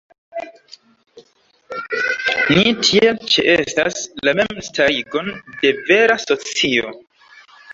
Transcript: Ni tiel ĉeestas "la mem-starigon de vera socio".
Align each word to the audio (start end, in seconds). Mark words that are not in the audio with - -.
Ni 2.59 2.73
tiel 2.87 3.19
ĉeestas 3.35 4.01
"la 4.29 4.35
mem-starigon 4.41 5.31
de 5.63 5.75
vera 5.91 6.19
socio". 6.29 6.97